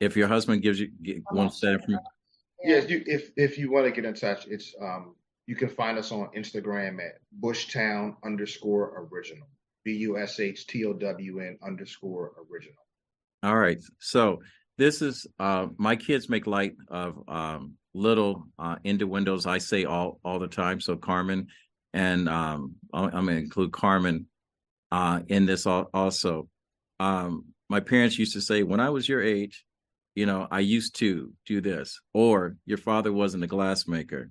[0.00, 1.74] If your husband gives you get, I'm wants not that sure.
[1.80, 2.04] information.
[2.62, 5.14] Yes, you, if if you want to get in touch, it's um
[5.46, 9.46] you can find us on Instagram at Bushtown underscore original.
[9.84, 12.82] B U S H T O W N underscore original.
[13.42, 13.78] All right.
[14.00, 14.40] So
[14.78, 20.20] this is uh my kids make light of um little uh innuendos I say all
[20.24, 20.80] all the time.
[20.80, 21.48] So Carmen
[21.92, 24.26] and um I'm, I'm gonna include Carmen
[24.90, 26.48] uh in this also.
[26.98, 29.64] Um my parents used to say when I was your age,
[30.14, 34.30] you know, I used to do this, or your father wasn't a glassmaker.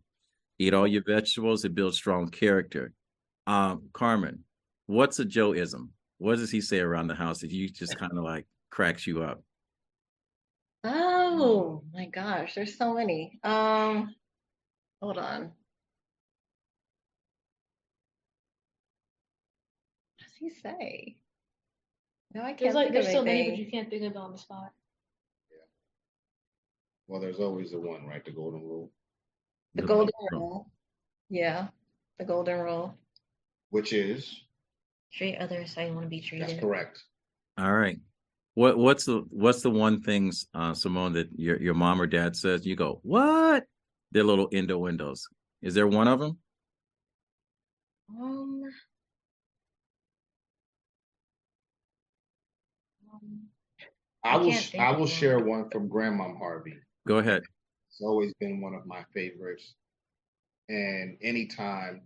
[0.63, 2.93] Eat all your vegetables, it builds strong character.
[3.47, 4.45] Um, Carmen,
[4.85, 5.89] what's a Joeism?
[6.19, 9.23] What does he say around the house that you just kind of like cracks you
[9.23, 9.43] up?
[10.85, 13.41] Oh my gosh, there's so many.
[13.43, 14.15] Um,
[15.01, 15.41] hold on.
[15.41, 15.51] What
[20.19, 21.17] does he say?
[22.33, 24.31] No, I can't like there's of so many, but you can't think of it on
[24.31, 24.71] the spot.
[25.51, 25.57] Yeah.
[27.07, 28.23] Well, there's always the one, right?
[28.23, 28.89] The golden rule,
[29.75, 30.69] The golden rule.
[31.29, 31.67] Yeah,
[32.19, 32.95] the golden rule.
[33.69, 34.41] which is
[35.11, 36.47] Treat others how you want to be treated.
[36.49, 37.03] that's correct.
[37.57, 37.99] All right.
[38.55, 42.35] What what's the what's the one things, uh, Simone, that your your mom or dad
[42.35, 42.65] says?
[42.65, 43.63] You go, what?
[44.11, 45.27] They're little indo windows.
[45.61, 46.37] Is there one of them?
[48.09, 48.63] Um,
[53.11, 53.39] um,
[54.23, 56.75] I I will can't sh- think I will share one from Grandmom Harvey.
[57.07, 57.41] Go ahead.
[57.93, 59.75] It's always been one of my favorites.
[60.67, 62.01] And anytime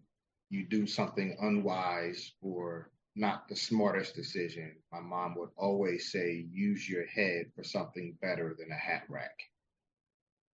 [0.50, 6.90] you do something unwise or not the smartest decision, my mom would always say, use
[6.90, 9.40] your head for something better than a hat rack.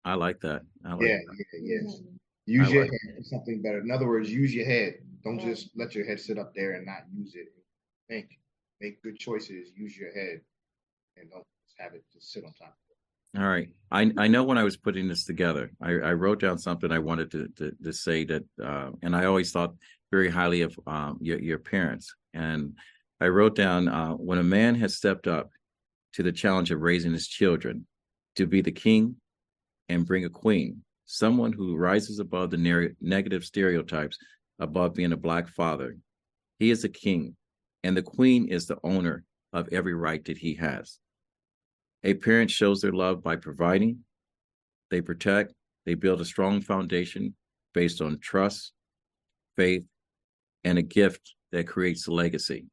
[0.04, 0.62] I like that.
[0.84, 1.44] I like Yeah, that.
[1.54, 1.94] yeah, yes.
[1.94, 2.16] Mm-hmm.
[2.44, 3.80] Use I your like head for something better.
[3.80, 4.96] In other words, use your head.
[5.24, 7.46] Don't just let your head sit up there and not use it.
[8.06, 8.38] Think,
[8.82, 9.70] make good choices.
[9.74, 10.42] Use your head,
[11.16, 12.76] and don't just have it just sit on top.
[13.36, 13.68] All right.
[13.90, 16.98] I I know when I was putting this together, I, I wrote down something I
[16.98, 19.74] wanted to to, to say that, uh, and I always thought
[20.10, 22.14] very highly of um, your your parents.
[22.34, 22.74] And
[23.20, 25.50] I wrote down uh, when a man has stepped up
[26.14, 27.86] to the challenge of raising his children
[28.36, 29.16] to be the king
[29.88, 34.18] and bring a queen, someone who rises above the ne- negative stereotypes
[34.58, 35.96] above being a black father.
[36.58, 37.36] He is a king,
[37.82, 40.98] and the queen is the owner of every right that he has.
[42.04, 44.00] A parent shows their love by providing,
[44.90, 45.54] they protect,
[45.86, 47.34] they build a strong foundation
[47.74, 48.72] based on trust,
[49.56, 49.84] faith,
[50.64, 52.66] and a gift that creates a legacy.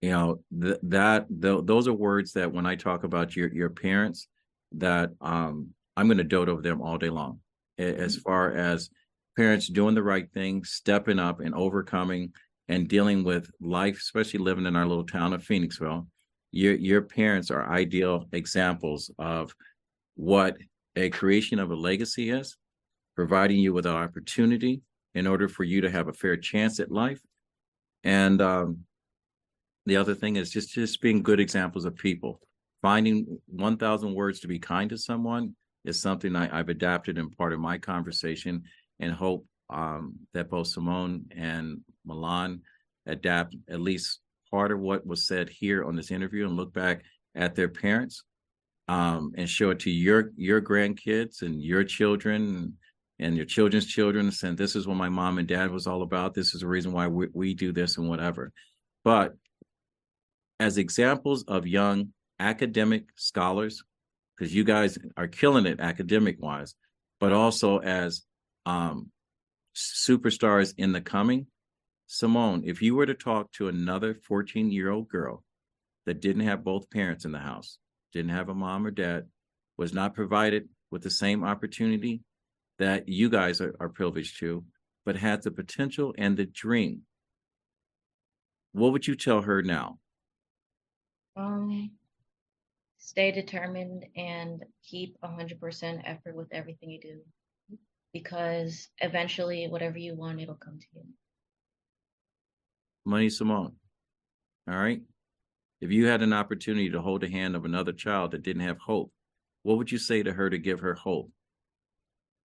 [0.00, 3.70] You know, th- that th- those are words that when I talk about your your
[3.70, 4.26] parents,
[4.72, 7.40] that um I'm going to dote over them all day long.
[7.78, 8.90] A- As far as
[9.36, 12.32] parents doing the right thing, stepping up and overcoming
[12.68, 16.06] and dealing with life, especially living in our little town of Phoenixville,
[16.52, 19.54] your your parents are ideal examples of
[20.14, 20.56] what
[20.94, 22.56] a creation of a legacy is,
[23.16, 24.82] providing you with an opportunity
[25.14, 27.20] in order for you to have a fair chance at life.
[28.04, 28.84] And um,
[29.86, 32.40] the other thing is just just being good examples of people.
[32.82, 37.52] Finding 1,000 words to be kind to someone is something I, I've adapted in part
[37.52, 38.64] of my conversation
[38.98, 42.60] and hope um, that both Simone and Milan
[43.06, 44.20] adapt at least
[44.52, 47.02] part of what was said here on this interview and look back
[47.34, 48.22] at their parents
[48.88, 52.76] um, and show it to your your grandkids and your children
[53.18, 56.34] and your children's children and this is what my mom and dad was all about.
[56.34, 58.52] This is the reason why we, we do this and whatever.
[59.04, 59.34] But
[60.60, 63.82] as examples of young academic scholars
[64.36, 66.74] because you guys are killing it academic wise
[67.20, 68.22] but also as
[68.66, 69.10] um,
[69.76, 71.46] superstars in the coming
[72.12, 75.42] simone if you were to talk to another 14 year old girl
[76.04, 77.78] that didn't have both parents in the house
[78.12, 79.24] didn't have a mom or dad
[79.78, 82.20] was not provided with the same opportunity
[82.78, 84.62] that you guys are, are privileged to
[85.06, 87.00] but had the potential and the dream
[88.72, 89.98] what would you tell her now
[91.34, 91.92] Um,
[92.98, 97.20] stay determined and keep a hundred percent effort with everything you do.
[98.12, 101.04] Because eventually whatever you want, it'll come to you.
[103.04, 103.72] Money simone
[104.68, 105.00] all right
[105.80, 108.78] if you had an opportunity to hold the hand of another child that didn't have
[108.78, 109.10] hope
[109.62, 111.30] what would you say to her to give her hope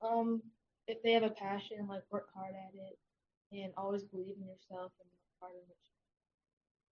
[0.02, 0.42] Um,
[0.88, 2.98] if they have a passion, like work hard at it,
[3.52, 5.78] and always believe in yourself and work hard in it.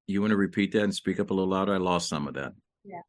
[0.07, 2.35] you want to repeat that and speak up a little louder i lost some of
[2.35, 2.53] that
[2.85, 3.01] Yeah.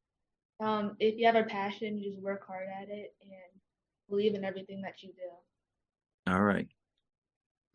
[0.62, 3.62] Um, if you have a passion, you just work hard at it and
[4.10, 6.32] believe in everything that you do.
[6.32, 6.68] all right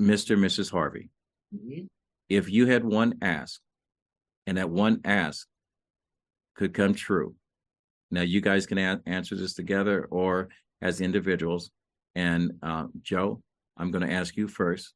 [0.01, 1.11] mr and mrs harvey
[1.55, 1.89] Mhm.
[2.31, 3.61] If you had one ask
[4.47, 5.47] and that one ask
[6.57, 7.35] could come true
[8.11, 10.49] now you guys can a- answer this together or
[10.83, 11.71] as individuals.
[12.15, 13.43] And uh, joe
[13.77, 14.95] i'm going to ask you first.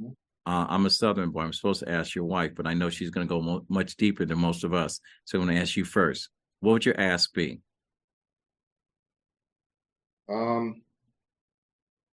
[0.00, 0.12] Mhm.
[0.46, 1.42] uh, i'm a southern boy.
[1.42, 3.96] I'm supposed to ask your wife but i know she's going to go mo- much
[3.96, 5.00] deeper than most of us.
[5.24, 6.28] So i'm going to ask you first.
[6.60, 7.60] What would your ask be?
[10.28, 10.82] Um,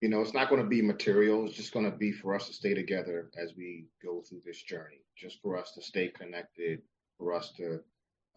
[0.01, 1.47] you know, it's not going to be material.
[1.47, 4.63] It's just going to be for us to stay together as we go through this
[4.63, 5.01] journey.
[5.17, 6.83] Just for us to stay connected,
[7.19, 7.81] for us to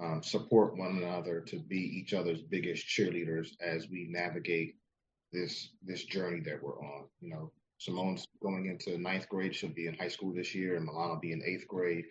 [0.02, 4.76] um, support one another, to be each other's biggest cheerleaders as we navigate
[5.34, 7.06] this this journey that we're on.
[7.20, 9.54] You know, Simone's going into ninth grade.
[9.54, 12.06] She'll be in high school this year, and Milan will be in eighth grade.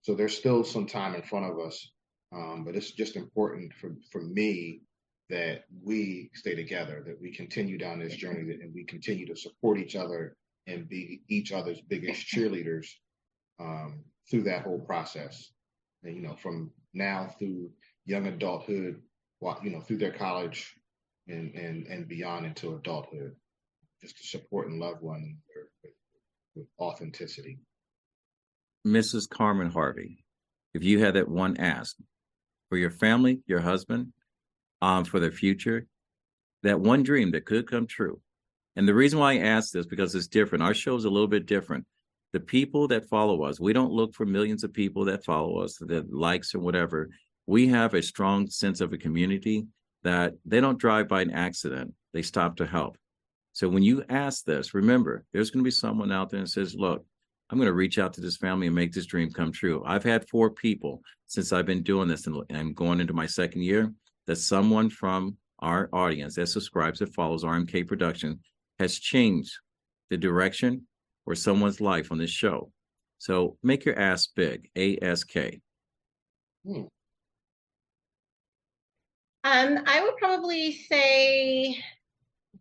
[0.00, 1.90] So there's still some time in front of us.
[2.34, 4.80] Um, but it's just important for for me
[5.30, 9.78] that we stay together, that we continue down this journey, and we continue to support
[9.78, 12.86] each other and be each other's biggest cheerleaders
[13.60, 15.50] um, through that whole process.
[16.02, 17.70] And, you know, from now through
[18.04, 19.00] young adulthood,
[19.40, 20.74] wa- you know, through their college
[21.26, 23.34] and and and beyond into adulthood,
[24.02, 25.92] just to support and love one another with,
[26.54, 27.58] with authenticity.
[28.86, 30.22] mrs carmen harvey
[30.74, 31.96] if you had that one ask
[32.68, 34.12] for your family your husband
[34.82, 35.86] um, for their future
[36.64, 38.20] that one dream that could come true.
[38.76, 40.64] And the reason why i ask this because it's different.
[40.64, 41.84] Our show is a little bit different.
[42.32, 45.76] The people that follow us we don't look for millions of people that follow us
[45.80, 47.10] that likes or whatever.
[47.46, 49.66] We have a strong sense of a community
[50.02, 52.96] that they don't drive by an accident, they stop to help.
[53.52, 56.74] So when you ask this, remember, there's going to be someone out there that says,
[56.74, 57.04] Look,
[57.50, 59.82] I'm going to reach out to this family and make this dream come true.
[59.86, 63.62] I've had four people since I've been doing this and I'm going into my second
[63.62, 63.92] year
[64.26, 68.40] that someone from our audience that subscribes that follows RMK production
[68.78, 69.52] has changed
[70.10, 70.86] the direction
[71.26, 72.70] or someone's life on this show.
[73.18, 75.34] So make your ass big, ASK.
[76.66, 76.82] Hmm.
[79.44, 81.78] Um, I would probably say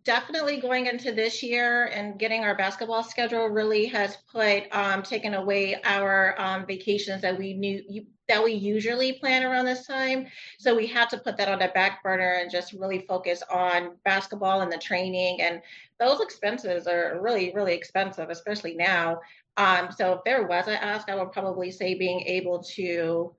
[0.06, 5.34] definitely going into this year and getting our basketball schedule really has put um, taken
[5.34, 10.28] away our um, vacations that we knew that we usually plan around this time.
[10.58, 13.98] So we had to put that on the back burner and just really focus on
[14.06, 15.42] basketball and the training.
[15.42, 15.62] And
[16.00, 19.20] those expenses are really, really expensive, especially now.
[19.58, 23.36] Um, so if there was an ask, I would probably say being able to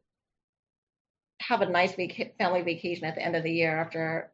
[1.41, 4.33] have a nice vac- family vacation at the end of the year after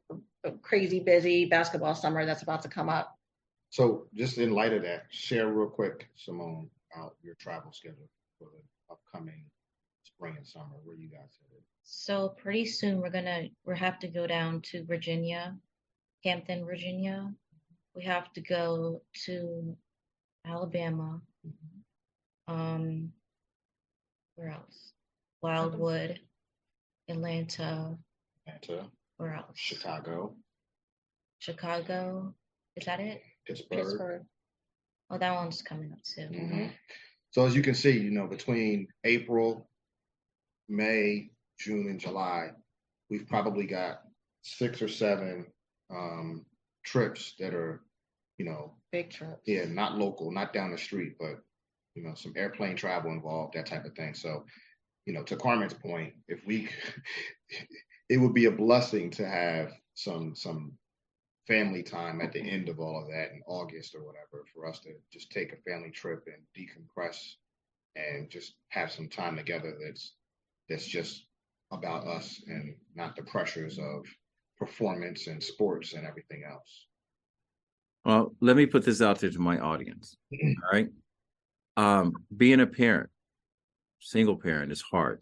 [0.62, 3.16] crazy busy basketball summer that's about to come up.
[3.70, 8.46] So just in light of that, share real quick, Simone, out your travel schedule for
[8.46, 9.44] the upcoming
[10.04, 10.76] spring and summer.
[10.84, 11.62] Where you guys headed?
[11.84, 15.56] So pretty soon we're gonna we have to go down to Virginia,
[16.24, 17.32] Hampton, Virginia.
[17.94, 19.76] We have to go to
[20.46, 21.20] Alabama.
[22.48, 23.12] Um,
[24.34, 24.92] where else?
[25.42, 26.20] Wildwood,
[27.08, 27.96] Atlanta.
[28.46, 29.52] Atlanta, Where else?
[29.54, 30.34] Chicago,
[31.40, 32.34] Chicago.
[32.74, 33.20] Is that it?
[33.46, 33.78] Pittsburgh.
[33.78, 34.22] Pittsburgh.
[35.10, 36.32] Oh, that one's coming up soon.
[36.32, 36.72] Mhm.
[37.32, 39.68] So as you can see, you know, between April,
[40.70, 42.52] May, June, and July,
[43.10, 44.04] we've probably got
[44.40, 45.52] six or seven
[45.90, 46.46] um,
[46.82, 47.84] trips that are,
[48.38, 49.38] you know, Big trip.
[49.44, 51.44] yeah, not local, not down the street, but
[51.94, 54.14] you know, some airplane travel involved, that type of thing.
[54.14, 54.46] So,
[55.04, 56.70] you know, to Carmen's point, if we,
[58.10, 60.72] it would be a blessing to have some some
[61.46, 64.80] family time at the end of all of that in August or whatever for us
[64.80, 67.16] to just take a family trip and decompress
[67.96, 70.14] and just have some time together that's
[70.68, 71.24] that's just
[71.72, 74.04] about us and not the pressures of
[74.58, 76.86] performance and sports and everything else.
[78.04, 80.16] Well, let me put this out there to my audience.
[80.32, 80.88] All right.
[81.76, 83.08] Um, being a parent,
[84.00, 85.20] single parent is hard.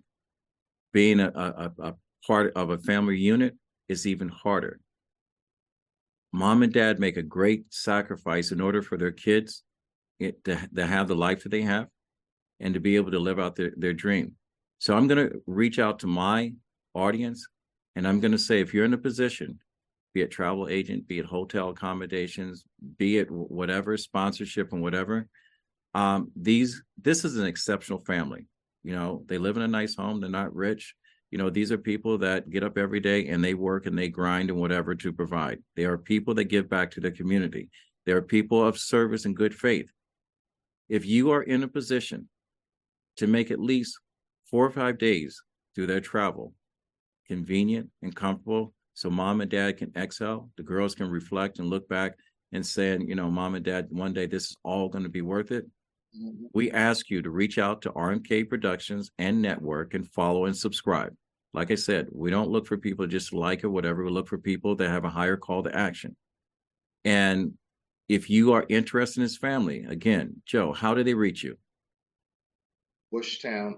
[0.93, 1.95] Being a, a, a
[2.27, 3.57] part of a family unit
[3.89, 4.81] is even harder.
[6.33, 9.63] Mom and dad make a great sacrifice in order for their kids
[10.21, 11.87] it, to, to have the life that they have
[12.61, 14.33] and to be able to live out their, their dream.
[14.79, 16.53] So I'm going to reach out to my
[16.95, 17.47] audience
[17.97, 19.59] and I'm going to say, if you're in a position,
[20.15, 22.65] be it travel agent, be it hotel accommodations,
[22.97, 25.29] be it whatever sponsorship and whatever,
[25.95, 28.47] um, these this is an exceptional family.
[28.85, 30.21] You know, they live in a nice home.
[30.21, 30.95] They're not rich.
[31.31, 34.09] You know, these are people that get up every day and they work and they
[34.09, 35.63] grind and whatever to provide.
[35.77, 37.69] They are people that give back to their community.
[38.07, 39.91] They are people of service and good faith.
[40.89, 42.29] If you are in a position
[43.17, 43.99] to make at least
[44.51, 45.43] four or five days
[45.75, 46.55] through their travel
[47.27, 51.87] convenient and comfortable so mom and dad can exhale the girls can reflect and look
[51.89, 52.17] back
[52.53, 55.21] and saying you know mom and dad one day this is all going to be
[55.21, 55.67] worth it
[56.55, 61.15] we ask you to reach out to rmk productions and network and follow and subscribe
[61.55, 64.39] like i said we don't look for people just like or whatever we look for
[64.39, 66.17] people that have a higher call to action
[67.05, 67.53] and
[68.09, 71.57] if you are interested in his family again joe how do they reach you
[73.13, 73.77] Bushtown,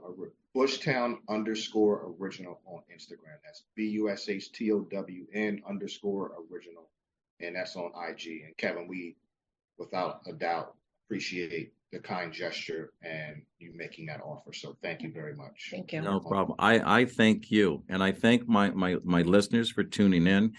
[0.56, 3.38] Bushtown underscore original on Instagram.
[3.44, 6.88] That's B U S H T O W N underscore original.
[7.38, 8.42] And that's on IG.
[8.44, 9.16] And Kevin, we
[9.78, 10.74] without a doubt
[11.06, 14.52] appreciate the kind gesture and you making that offer.
[14.52, 15.68] So thank you very much.
[15.70, 16.02] Thank you.
[16.02, 16.56] No problem.
[16.58, 20.52] I I thank you, and I thank my my my listeners for tuning in.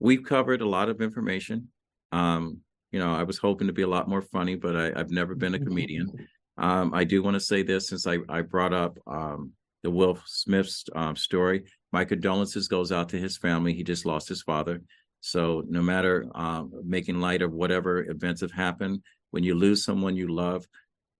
[0.00, 1.68] We've covered a lot of information.
[2.12, 2.58] Um,
[2.92, 5.34] you know, I was hoping to be a lot more funny, but I, I've never
[5.34, 6.12] been a comedian.
[6.60, 9.52] Um, I do want to say this since I I brought up um
[9.84, 11.62] the Will Smith's um, story.
[11.92, 13.72] My condolences goes out to his family.
[13.72, 14.82] He just lost his father.
[15.20, 20.16] So no matter um, making light of whatever events have happened, when you lose someone
[20.16, 20.66] you love,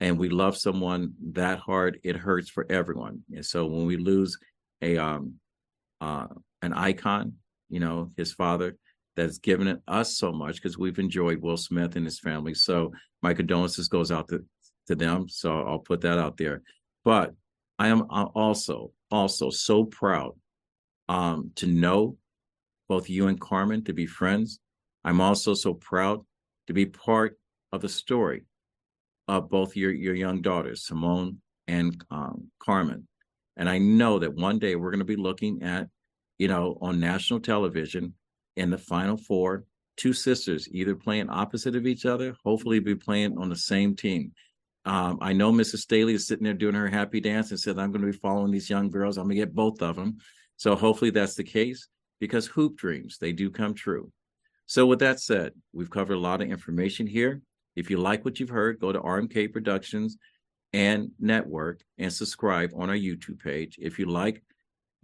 [0.01, 3.23] and we love someone that hard, it hurts for everyone.
[3.35, 4.39] And so when we lose
[4.83, 5.35] a um
[6.01, 6.27] uh
[6.63, 7.35] an icon,
[7.69, 8.77] you know, his father
[9.17, 12.55] that's given it us so much because we've enjoyed Will Smith and his family.
[12.55, 12.93] So
[13.23, 14.45] my condolences goes out to
[14.87, 15.29] to them.
[15.29, 16.63] So I'll put that out there.
[17.05, 17.35] But
[17.79, 20.33] I am uh, also also so proud
[21.09, 22.17] um to know
[22.89, 24.61] both you and Carmen to be friends.
[25.05, 26.25] I'm also so proud
[26.69, 27.39] to be part
[27.73, 28.45] of the story
[29.27, 33.07] of both your your young daughters, Simone and um, Carmen.
[33.57, 35.89] And I know that one day we're going to be looking at,
[36.39, 38.15] you know, on national television,
[38.59, 39.65] in the final four.
[39.97, 44.33] Two sisters, either playing opposite of each other, hopefully be playing on the same team.
[44.85, 45.79] Um, I know Mrs.
[45.79, 48.53] Staley is sitting there doing her happy dance and said, I'm going to be following
[48.53, 49.17] these young girls.
[49.17, 50.19] I'm going to get both of them.
[50.57, 51.89] So hopefully that's the case
[52.21, 54.13] because hoop dreams, they do come true.
[54.67, 57.43] So with that said, we've covered a lot of information here.
[57.79, 60.17] If you like what you've heard, go to RMK Productions
[60.73, 63.79] and Network and subscribe on our YouTube page.
[63.81, 64.43] If you like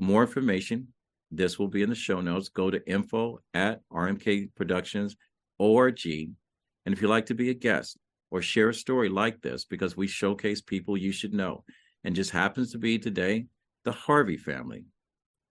[0.00, 0.88] more information,
[1.30, 2.48] this will be in the show notes.
[2.48, 6.06] Go to info at rmkproductions.org.
[6.06, 7.96] And if you'd like to be a guest
[8.32, 11.62] or share a story like this, because we showcase people you should know,
[12.02, 13.46] and just happens to be today,
[13.84, 14.84] the Harvey family.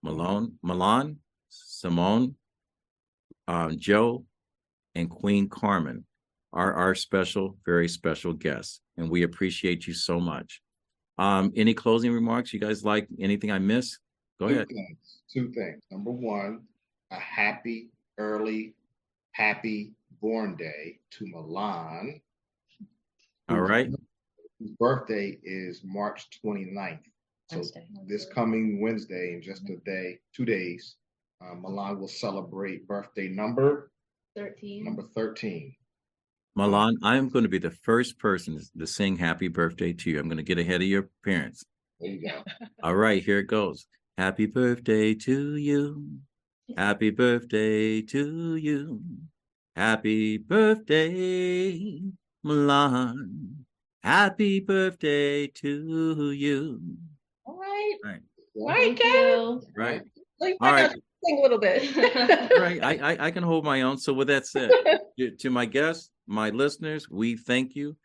[0.01, 2.35] Malone, Milan, Simone,
[3.47, 4.25] um, Joe,
[4.93, 6.03] and Queen Carmen
[6.53, 8.79] are our special, very special guests.
[8.97, 10.61] And we appreciate you so much.
[11.17, 12.53] Um, any closing remarks?
[12.53, 13.99] You guys like anything I missed?
[14.39, 14.67] Go Two ahead.
[14.67, 15.83] things, Two things.
[15.91, 16.61] Number one,
[17.11, 18.75] a happy, early,
[19.31, 22.21] happy born day to Milan.
[23.49, 23.89] All right.
[24.59, 26.99] Whose birthday is March 29th.
[27.49, 27.87] So Wednesday.
[28.07, 30.95] this coming Wednesday, in just a day, two days,
[31.41, 33.91] uh, Milan will celebrate birthday number,
[34.35, 34.85] Thirteen.
[34.85, 35.75] number 13.
[36.55, 40.19] Milan, I am going to be the first person to sing happy birthday to you.
[40.19, 41.63] I'm going to get ahead of your parents.
[41.99, 42.43] There you go.
[42.83, 43.87] All right, here it goes.
[44.17, 46.19] Happy birthday to you.
[46.77, 49.01] Happy birthday to you.
[49.75, 51.99] Happy birthday,
[52.43, 53.65] Milan.
[54.03, 56.81] Happy birthday to you.
[57.45, 57.95] All right.
[58.05, 58.19] Right.
[58.55, 59.21] Right, Thank Kevin.
[59.29, 59.63] you.
[59.75, 60.01] Right.
[60.39, 61.95] Like, All I sing a little bit.
[62.59, 62.83] right.
[62.83, 63.97] I, I I can hold my own.
[63.97, 64.69] So with that said,
[65.19, 67.95] to, to my guests, my listeners, we thank you.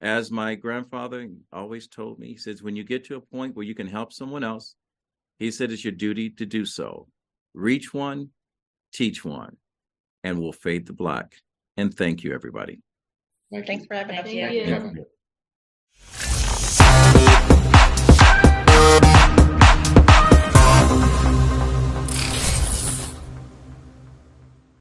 [0.00, 3.64] As my grandfather always told me, he says, when you get to a point where
[3.64, 4.74] you can help someone else,
[5.38, 7.08] he said it's your duty to do so.
[7.54, 8.30] Reach one,
[8.92, 9.56] teach one,
[10.22, 11.36] and we'll fade the black.
[11.78, 12.82] And thank you, everybody.
[13.50, 13.66] Thank you.
[13.66, 14.24] Thanks for having us.
[14.24, 14.64] Thank you.
[14.64, 15.06] Kevin.